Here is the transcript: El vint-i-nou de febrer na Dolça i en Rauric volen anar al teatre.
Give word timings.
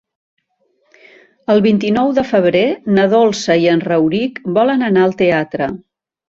El 1.53 1.61
vint-i-nou 1.65 2.09
de 2.19 2.23
febrer 2.29 2.63
na 2.95 3.05
Dolça 3.11 3.59
i 3.65 3.69
en 3.75 3.85
Rauric 3.89 4.41
volen 4.57 4.87
anar 4.89 5.05
al 5.11 5.15
teatre. 5.23 5.71